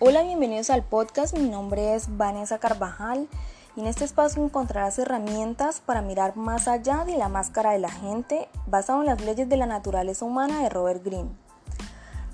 [0.00, 1.36] Hola, bienvenidos al podcast.
[1.36, 3.26] Mi nombre es Vanessa Carvajal
[3.74, 7.90] y en este espacio encontrarás herramientas para mirar más allá de la máscara de la
[7.90, 11.30] gente basado en las leyes de la naturaleza humana de Robert Greene.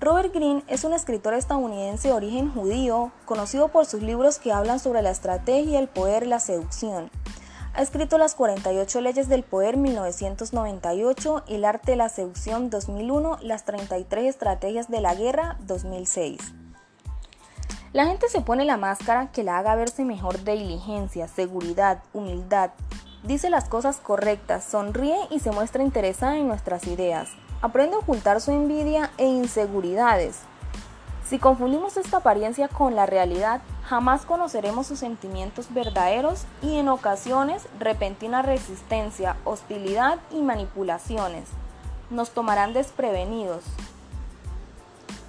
[0.00, 4.80] Robert Greene es un escritor estadounidense de origen judío, conocido por sus libros que hablan
[4.80, 7.12] sobre la estrategia, el poder la seducción.
[7.74, 13.64] Ha escrito Las 48 leyes del poder 1998, El arte de la seducción 2001, Las
[13.64, 16.54] 33 estrategias de la guerra 2006.
[17.92, 22.70] La gente se pone la máscara que la haga verse mejor de diligencia, seguridad, humildad.
[23.22, 27.28] Dice las cosas correctas, sonríe y se muestra interesada en nuestras ideas.
[27.60, 30.38] Aprende a ocultar su envidia e inseguridades.
[31.28, 37.68] Si confundimos esta apariencia con la realidad, jamás conoceremos sus sentimientos verdaderos y en ocasiones
[37.78, 41.44] repentina resistencia, hostilidad y manipulaciones.
[42.08, 43.64] Nos tomarán desprevenidos.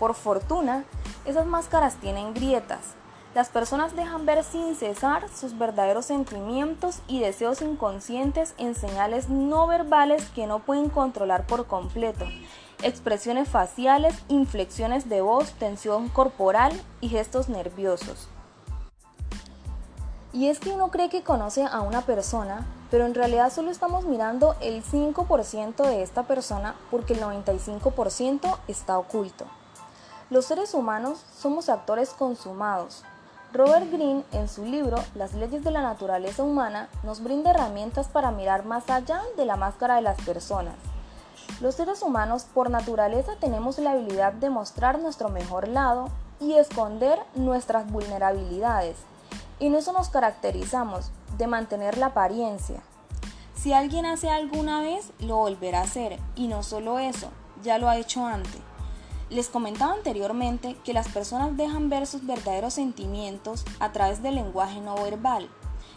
[0.00, 0.84] Por fortuna,
[1.24, 2.94] esas máscaras tienen grietas.
[3.34, 9.66] Las personas dejan ver sin cesar sus verdaderos sentimientos y deseos inconscientes en señales no
[9.66, 12.24] verbales que no pueden controlar por completo
[12.82, 18.28] expresiones faciales, inflexiones de voz, tensión corporal y gestos nerviosos.
[20.32, 24.04] Y es que uno cree que conoce a una persona, pero en realidad solo estamos
[24.04, 29.46] mirando el 5% de esta persona porque el 95% está oculto.
[30.30, 33.04] Los seres humanos somos actores consumados.
[33.52, 38.30] Robert Greene, en su libro Las leyes de la naturaleza humana, nos brinda herramientas para
[38.30, 40.74] mirar más allá de la máscara de las personas
[41.60, 46.08] los seres humanos por naturaleza tenemos la habilidad de mostrar nuestro mejor lado
[46.40, 48.96] y esconder nuestras vulnerabilidades.
[49.58, 52.80] Y en eso nos caracterizamos, de mantener la apariencia.
[53.56, 56.20] Si alguien hace algo una vez, lo volverá a hacer.
[56.36, 57.28] Y no solo eso,
[57.64, 58.60] ya lo ha hecho antes.
[59.30, 64.80] Les comentaba anteriormente que las personas dejan ver sus verdaderos sentimientos a través del lenguaje
[64.80, 65.50] no verbal.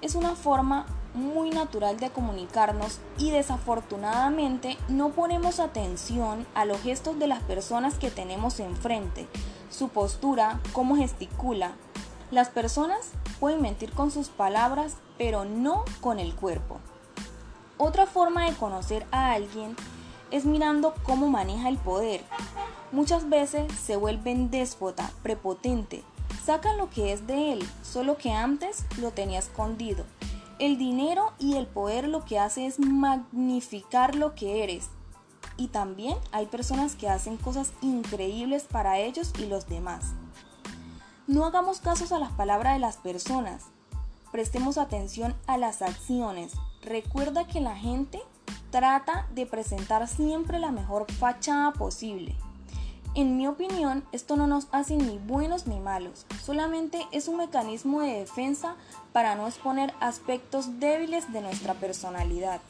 [0.00, 7.18] Es una forma muy natural de comunicarnos y desafortunadamente no ponemos atención a los gestos
[7.18, 9.28] de las personas que tenemos enfrente,
[9.70, 11.72] su postura, cómo gesticula.
[12.32, 16.80] Las personas pueden mentir con sus palabras, pero no con el cuerpo.
[17.78, 19.76] Otra forma de conocer a alguien
[20.30, 22.24] es mirando cómo maneja el poder.
[22.92, 26.04] Muchas veces se vuelven déspota, prepotente,
[26.44, 30.04] sacan lo que es de él, solo que antes lo tenía escondido.
[30.58, 34.90] El dinero y el poder lo que hace es magnificar lo que eres.
[35.56, 40.12] Y también hay personas que hacen cosas increíbles para ellos y los demás.
[41.26, 43.64] No hagamos casos a las palabras de las personas.
[44.32, 46.52] Prestemos atención a las acciones.
[46.82, 48.20] Recuerda que la gente
[48.70, 52.36] trata de presentar siempre la mejor fachada posible.
[53.14, 58.00] En mi opinión, esto no nos hace ni buenos ni malos, solamente es un mecanismo
[58.00, 58.74] de defensa
[59.12, 62.62] para no exponer aspectos débiles de nuestra personalidad.